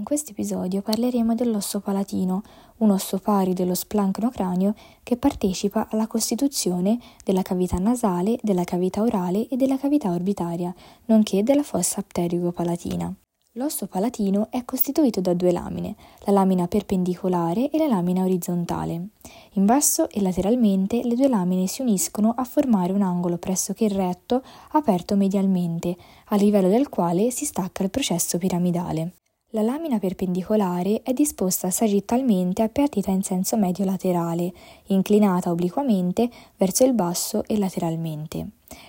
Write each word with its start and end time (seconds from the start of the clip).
In 0.00 0.06
questo 0.06 0.30
episodio 0.30 0.80
parleremo 0.80 1.34
dell'osso 1.34 1.80
palatino, 1.80 2.42
un 2.78 2.90
osso 2.90 3.18
pari 3.18 3.52
dello 3.52 3.74
splancno-cranio 3.74 4.72
che 5.02 5.18
partecipa 5.18 5.88
alla 5.90 6.06
costituzione 6.06 6.98
della 7.22 7.42
cavità 7.42 7.76
nasale, 7.76 8.38
della 8.40 8.64
cavità 8.64 9.02
orale 9.02 9.46
e 9.48 9.56
della 9.56 9.76
cavità 9.76 10.10
orbitaria, 10.10 10.74
nonché 11.04 11.42
della 11.42 11.62
fossa 11.62 12.00
pterigo-palatina. 12.00 13.14
L'osso 13.54 13.88
palatino 13.88 14.46
è 14.48 14.64
costituito 14.64 15.20
da 15.20 15.34
due 15.34 15.52
lamine, 15.52 15.94
la 16.20 16.32
lamina 16.32 16.66
perpendicolare 16.66 17.68
e 17.68 17.76
la 17.76 17.88
lamina 17.88 18.24
orizzontale. 18.24 19.08
In 19.52 19.66
basso 19.66 20.08
e 20.08 20.22
lateralmente 20.22 21.02
le 21.04 21.14
due 21.14 21.28
lamine 21.28 21.66
si 21.66 21.82
uniscono 21.82 22.32
a 22.34 22.44
formare 22.44 22.94
un 22.94 23.02
angolo 23.02 23.36
pressoché 23.36 23.86
retto 23.88 24.42
aperto 24.70 25.14
medialmente, 25.14 25.94
a 26.28 26.36
livello 26.36 26.70
del 26.70 26.88
quale 26.88 27.30
si 27.30 27.44
stacca 27.44 27.82
il 27.82 27.90
processo 27.90 28.38
piramidale. 28.38 29.16
La 29.52 29.62
lamina 29.62 29.98
perpendicolare 29.98 31.02
è 31.02 31.12
disposta 31.12 31.70
sagittalmente 31.70 32.62
appiattita 32.62 33.10
in 33.10 33.24
senso 33.24 33.56
medio 33.56 33.84
laterale, 33.84 34.52
inclinata 34.86 35.50
obliquamente 35.50 36.30
verso 36.56 36.84
il 36.84 36.92
basso 36.92 37.42
e 37.48 37.58
lateralmente. 37.58 38.46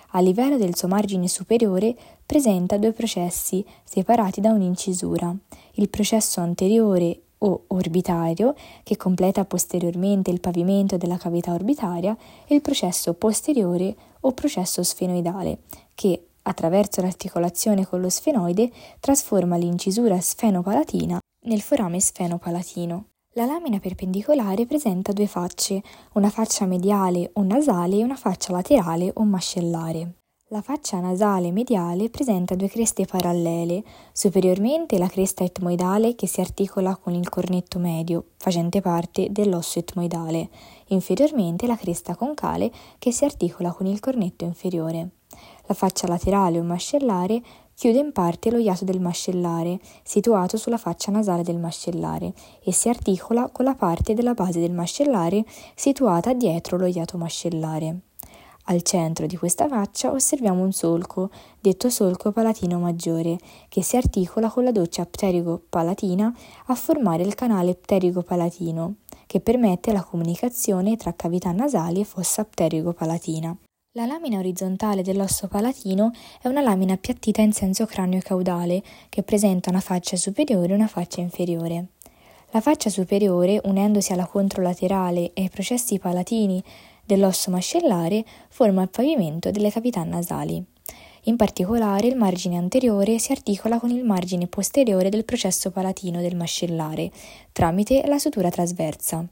A 0.09 0.19
livello 0.19 0.57
del 0.57 0.75
suo 0.75 0.87
margine 0.87 1.27
superiore 1.27 1.95
presenta 2.23 2.77
due 2.77 2.91
processi 2.91 3.65
separati 3.83 4.39
da 4.39 4.51
un'incisura. 4.51 5.35
Il 5.73 5.89
processo 5.89 6.41
anteriore 6.41 7.21
o 7.39 7.63
orbitario, 7.69 8.53
che 8.83 8.97
completa 8.97 9.45
posteriormente 9.45 10.29
il 10.29 10.41
pavimento 10.41 10.95
della 10.95 11.17
cavità 11.17 11.53
orbitaria, 11.53 12.15
e 12.45 12.53
il 12.53 12.61
processo 12.61 13.15
posteriore 13.15 13.95
o 14.19 14.31
processo 14.33 14.83
sfenoidale, 14.83 15.61
che 15.95 16.27
attraverso 16.43 17.01
l'articolazione 17.01 17.85
con 17.85 18.01
lo 18.01 18.09
sfenoide, 18.09 18.71
trasforma 18.99 19.57
l'incisura 19.57 20.19
sfenopalatina 20.19 21.19
nel 21.45 21.61
forame 21.61 21.99
sfenopalatino. 21.99 23.05
La 23.35 23.45
lamina 23.45 23.79
perpendicolare 23.79 24.65
presenta 24.65 25.13
due 25.13 25.27
facce, 25.27 25.81
una 26.13 26.29
faccia 26.29 26.65
mediale 26.65 27.29
o 27.33 27.43
nasale 27.43 27.97
e 27.97 28.03
una 28.03 28.17
faccia 28.17 28.51
laterale 28.51 29.11
o 29.15 29.23
mascellare. 29.23 30.15
La 30.49 30.61
faccia 30.61 30.99
nasale 30.99 31.49
mediale 31.53 32.09
presenta 32.09 32.55
due 32.55 32.67
creste 32.67 33.05
parallele, 33.05 33.85
superiormente 34.11 34.97
la 34.97 35.07
cresta 35.07 35.45
etmoidale 35.45 36.13
che 36.13 36.27
si 36.27 36.41
articola 36.41 36.97
con 36.97 37.13
il 37.13 37.29
cornetto 37.29 37.79
medio, 37.79 38.31
facente 38.35 38.81
parte 38.81 39.29
dell'osso 39.31 39.79
etmoidale, 39.79 40.49
inferiormente 40.87 41.67
la 41.67 41.77
cresta 41.77 42.17
concale 42.17 42.69
che 42.99 43.13
si 43.13 43.23
articola 43.23 43.71
con 43.71 43.85
il 43.85 44.01
cornetto 44.01 44.43
inferiore. 44.43 45.11
La 45.71 45.77
faccia 45.77 46.05
laterale 46.05 46.59
o 46.59 46.63
mascellare 46.63 47.41
chiude 47.73 47.97
in 47.97 48.11
parte 48.11 48.51
lo 48.51 48.57
iato 48.57 48.83
del 48.83 48.99
mascellare, 48.99 49.79
situato 50.03 50.57
sulla 50.57 50.75
faccia 50.75 51.13
nasale 51.13 51.43
del 51.43 51.59
mascellare, 51.59 52.33
e 52.61 52.73
si 52.73 52.89
articola 52.89 53.47
con 53.47 53.63
la 53.63 53.73
parte 53.73 54.13
della 54.13 54.33
base 54.33 54.59
del 54.59 54.73
mascellare 54.73 55.45
situata 55.73 56.33
dietro 56.33 56.75
lo 56.75 56.87
iato 56.87 57.17
mascellare. 57.17 57.99
Al 58.65 58.81
centro 58.81 59.25
di 59.27 59.37
questa 59.37 59.69
faccia 59.69 60.11
osserviamo 60.11 60.61
un 60.61 60.73
solco, 60.73 61.29
detto 61.57 61.89
solco 61.89 62.33
palatino 62.33 62.77
maggiore, 62.77 63.37
che 63.69 63.81
si 63.81 63.95
articola 63.95 64.49
con 64.49 64.65
la 64.65 64.73
doccia 64.73 65.05
pterigo-palatina 65.05 66.35
a 66.65 66.75
formare 66.75 67.23
il 67.23 67.33
canale 67.33 67.75
pterigo-palatino, 67.75 68.95
che 69.25 69.39
permette 69.39 69.93
la 69.93 70.03
comunicazione 70.03 70.97
tra 70.97 71.13
cavità 71.13 71.53
nasali 71.53 72.01
e 72.01 72.03
fossa 72.03 72.43
pterigo-palatina. 72.43 73.57
La 73.95 74.05
lamina 74.05 74.39
orizzontale 74.39 75.01
dell'osso 75.01 75.49
palatino 75.49 76.13
è 76.41 76.47
una 76.47 76.61
lamina 76.61 76.93
appiattita 76.93 77.41
in 77.41 77.51
senso 77.51 77.85
cranio-caudale 77.85 78.81
che 79.09 79.21
presenta 79.21 79.69
una 79.69 79.81
faccia 79.81 80.15
superiore 80.15 80.71
e 80.71 80.75
una 80.75 80.87
faccia 80.87 81.19
inferiore. 81.19 81.87
La 82.51 82.61
faccia 82.61 82.89
superiore, 82.89 83.59
unendosi 83.65 84.13
alla 84.13 84.27
controlaterale 84.27 85.33
e 85.33 85.41
ai 85.41 85.49
processi 85.49 85.99
palatini 85.99 86.63
dell'osso 87.03 87.51
mascellare, 87.51 88.23
forma 88.47 88.81
il 88.81 88.89
pavimento 88.89 89.51
delle 89.51 89.69
cavità 89.69 90.01
nasali. 90.05 90.63
In 91.23 91.35
particolare 91.35 92.07
il 92.07 92.15
margine 92.15 92.55
anteriore 92.55 93.19
si 93.19 93.33
articola 93.33 93.77
con 93.77 93.89
il 93.89 94.05
margine 94.05 94.47
posteriore 94.47 95.09
del 95.09 95.25
processo 95.25 95.69
palatino 95.69 96.21
del 96.21 96.37
mascellare, 96.37 97.11
tramite 97.51 98.07
la 98.07 98.19
sutura 98.19 98.49
trasversa. 98.49 99.27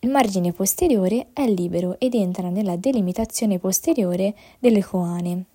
Il 0.00 0.10
margine 0.10 0.52
posteriore 0.52 1.28
è 1.32 1.48
libero 1.48 1.98
ed 1.98 2.14
entra 2.14 2.50
nella 2.50 2.76
delimitazione 2.76 3.58
posteriore 3.58 4.34
delle 4.58 4.84
coane. 4.84 5.46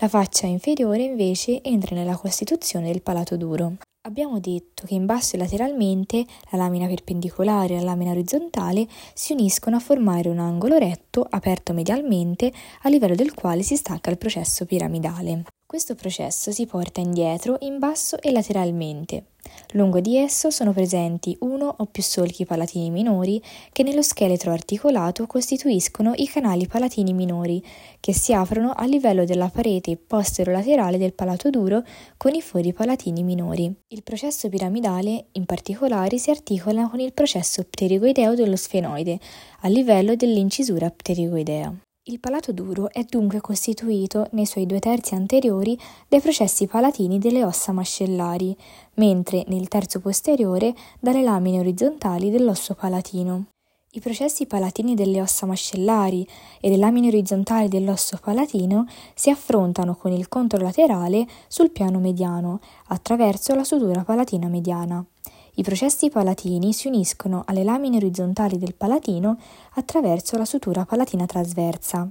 La 0.00 0.08
faccia 0.08 0.46
inferiore 0.46 1.04
invece 1.04 1.62
entra 1.62 1.94
nella 1.94 2.16
costituzione 2.16 2.90
del 2.90 3.02
palato 3.02 3.36
duro. 3.36 3.76
Abbiamo 4.04 4.40
detto 4.40 4.84
che 4.84 4.94
in 4.94 5.06
basso 5.06 5.36
e 5.36 5.38
lateralmente 5.38 6.24
la 6.50 6.58
lamina 6.58 6.88
perpendicolare 6.88 7.74
e 7.74 7.78
la 7.78 7.84
lamina 7.84 8.10
orizzontale 8.10 8.88
si 9.14 9.32
uniscono 9.32 9.76
a 9.76 9.80
formare 9.80 10.28
un 10.28 10.40
angolo 10.40 10.76
retto 10.76 11.24
aperto 11.30 11.72
medialmente 11.72 12.52
a 12.82 12.88
livello 12.88 13.14
del 13.14 13.32
quale 13.32 13.62
si 13.62 13.76
stacca 13.76 14.10
il 14.10 14.18
processo 14.18 14.66
piramidale. 14.66 15.44
Questo 15.64 15.94
processo 15.94 16.50
si 16.50 16.66
porta 16.66 17.00
indietro, 17.00 17.58
in 17.60 17.78
basso 17.78 18.20
e 18.20 18.32
lateralmente. 18.32 19.26
Lungo 19.72 20.00
di 20.00 20.18
esso 20.18 20.50
sono 20.50 20.72
presenti 20.72 21.34
uno 21.40 21.74
o 21.78 21.86
più 21.86 22.02
solchi 22.02 22.44
palatini 22.44 22.90
minori 22.90 23.42
che 23.72 23.82
nello 23.82 24.02
scheletro 24.02 24.52
articolato 24.52 25.26
costituiscono 25.26 26.12
i 26.16 26.28
canali 26.28 26.66
palatini 26.66 27.14
minori, 27.14 27.62
che 27.98 28.12
si 28.12 28.34
aprono 28.34 28.72
a 28.72 28.84
livello 28.84 29.24
della 29.24 29.48
parete 29.48 29.96
postero-laterale 29.96 30.98
del 30.98 31.14
palato 31.14 31.48
duro 31.48 31.82
con 32.16 32.34
i 32.34 32.42
fori 32.42 32.72
palatini 32.72 33.22
minori. 33.22 33.74
Il 33.88 34.02
processo 34.02 34.48
piramidale, 34.48 35.26
in 35.32 35.46
particolare, 35.46 36.18
si 36.18 36.30
articola 36.30 36.88
con 36.88 37.00
il 37.00 37.12
processo 37.12 37.64
pterigoideo 37.64 38.34
dello 38.34 38.56
sfenoide, 38.56 39.18
a 39.60 39.68
livello 39.68 40.14
dell'incisura 40.14 40.90
pterigoidea. 40.90 41.74
Il 42.04 42.18
palato 42.18 42.52
duro 42.52 42.90
è 42.90 43.04
dunque 43.04 43.40
costituito, 43.40 44.26
nei 44.32 44.44
suoi 44.44 44.66
due 44.66 44.80
terzi 44.80 45.14
anteriori, 45.14 45.78
dai 46.08 46.20
processi 46.20 46.66
palatini 46.66 47.20
delle 47.20 47.44
ossa 47.44 47.70
mascellari, 47.70 48.56
mentre 48.94 49.44
nel 49.46 49.68
terzo 49.68 50.00
posteriore 50.00 50.74
dalle 50.98 51.22
lamine 51.22 51.60
orizzontali 51.60 52.30
dell'osso 52.30 52.74
palatino. 52.74 53.46
I 53.92 54.00
processi 54.00 54.46
palatini 54.46 54.96
delle 54.96 55.20
ossa 55.20 55.46
mascellari 55.46 56.26
e 56.60 56.70
le 56.70 56.76
lamine 56.76 57.06
orizzontali 57.06 57.68
dell'osso 57.68 58.18
palatino 58.20 58.84
si 59.14 59.30
affrontano 59.30 59.94
con 59.94 60.10
il 60.10 60.28
controlaterale 60.28 61.24
sul 61.46 61.70
piano 61.70 62.00
mediano, 62.00 62.58
attraverso 62.88 63.54
la 63.54 63.62
sutura 63.62 64.02
palatina 64.02 64.48
mediana. 64.48 65.06
I 65.54 65.62
processi 65.62 66.08
palatini 66.08 66.72
si 66.72 66.88
uniscono 66.88 67.42
alle 67.44 67.62
lamine 67.62 67.96
orizzontali 67.96 68.56
del 68.56 68.74
palatino 68.74 69.36
attraverso 69.74 70.38
la 70.38 70.46
sutura 70.46 70.86
palatina 70.86 71.26
trasversa. 71.26 72.08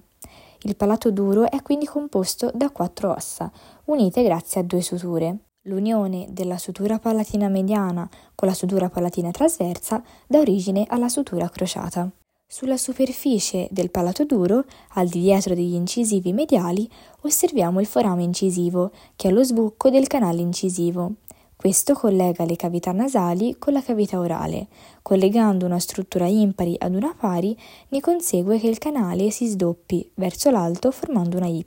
Il 0.61 0.75
palato 0.75 1.09
duro 1.09 1.49
è 1.49 1.59
quindi 1.63 1.87
composto 1.87 2.51
da 2.53 2.69
quattro 2.69 3.11
ossa, 3.11 3.51
unite 3.85 4.21
grazie 4.21 4.61
a 4.61 4.63
due 4.63 4.81
suture. 4.81 5.37
L'unione 5.63 6.27
della 6.29 6.59
sutura 6.59 6.99
palatina 6.99 7.47
mediana 7.47 8.07
con 8.35 8.47
la 8.47 8.53
sutura 8.53 8.89
palatina 8.89 9.31
trasversa 9.31 10.03
dà 10.27 10.37
origine 10.37 10.85
alla 10.87 11.09
sutura 11.09 11.49
crociata. 11.49 12.11
Sulla 12.47 12.77
superficie 12.77 13.67
del 13.71 13.89
palato 13.89 14.25
duro, 14.25 14.65
al 14.95 15.07
di 15.07 15.21
dietro 15.21 15.55
degli 15.55 15.73
incisivi 15.73 16.33
mediali, 16.33 16.87
osserviamo 17.21 17.79
il 17.79 17.85
forame 17.87 18.23
incisivo, 18.23 18.91
che 19.15 19.29
è 19.29 19.31
lo 19.31 19.41
sbucco 19.41 19.89
del 19.89 20.07
canale 20.07 20.41
incisivo. 20.41 21.13
Questo 21.61 21.93
collega 21.93 22.43
le 22.43 22.55
cavità 22.55 22.91
nasali 22.91 23.55
con 23.59 23.73
la 23.73 23.83
cavità 23.83 24.17
orale. 24.17 24.65
Collegando 25.03 25.67
una 25.67 25.77
struttura 25.77 26.25
impari 26.25 26.75
ad 26.79 26.95
una 26.95 27.13
pari, 27.15 27.55
ne 27.89 27.99
consegue 27.99 28.57
che 28.57 28.67
il 28.67 28.79
canale 28.79 29.29
si 29.29 29.45
sdoppi 29.45 30.09
verso 30.15 30.49
l'alto 30.49 30.89
formando 30.89 31.37
una 31.37 31.45
Y. 31.45 31.63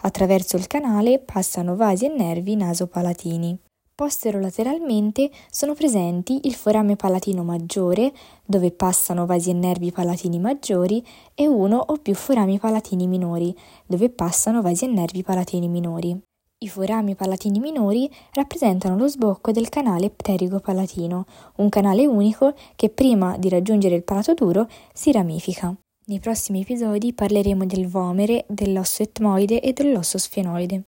Attraverso 0.00 0.56
il 0.56 0.66
canale 0.66 1.20
passano 1.20 1.76
vasi 1.76 2.06
e 2.06 2.08
nervi 2.08 2.56
nasopalatini. 2.56 3.56
Posterolateralmente 3.94 5.30
sono 5.48 5.74
presenti 5.74 6.48
il 6.48 6.54
forame 6.54 6.96
palatino 6.96 7.44
maggiore, 7.44 8.12
dove 8.44 8.72
passano 8.72 9.26
vasi 9.26 9.50
e 9.50 9.52
nervi 9.52 9.92
palatini 9.92 10.40
maggiori, 10.40 11.06
e 11.36 11.46
uno 11.46 11.76
o 11.76 11.98
più 11.98 12.16
forami 12.16 12.58
palatini 12.58 13.06
minori, 13.06 13.56
dove 13.86 14.10
passano 14.10 14.60
vasi 14.60 14.86
e 14.86 14.88
nervi 14.88 15.22
palatini 15.22 15.68
minori. 15.68 16.20
I 16.64 16.68
forami 16.68 17.14
palatini 17.14 17.58
minori 17.58 18.10
rappresentano 18.32 18.96
lo 18.96 19.06
sbocco 19.06 19.52
del 19.52 19.68
canale 19.68 20.08
pterigo-palatino, 20.08 21.26
un 21.56 21.68
canale 21.68 22.06
unico 22.06 22.54
che 22.74 22.88
prima 22.88 23.36
di 23.36 23.50
raggiungere 23.50 23.96
il 23.96 24.02
palato 24.02 24.32
duro 24.32 24.66
si 24.90 25.12
ramifica. 25.12 25.76
Nei 26.06 26.20
prossimi 26.20 26.62
episodi 26.62 27.12
parleremo 27.12 27.66
del 27.66 27.86
vomere, 27.86 28.46
dell'osso 28.48 29.02
etmoide 29.02 29.60
e 29.60 29.74
dell'osso 29.74 30.16
sfenoide. 30.16 30.82